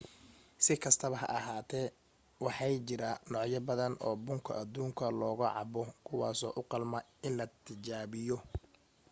si 0.63 0.73
kastaba 0.83 1.17
ha 1.21 1.27
ahaatee 1.39 1.87
waxay 2.45 2.75
jira 2.87 3.09
noocyo 3.31 3.59
badan 3.67 3.93
oo 4.05 4.15
bunka 4.25 4.51
adduunka 4.61 5.05
looga 5.19 5.47
cabbo 5.57 5.81
kuwaaso 6.05 6.47
u 6.59 6.61
qalma 6.71 6.99
in 7.27 7.33
la 7.39 7.45
tijaabiyo 7.65 8.37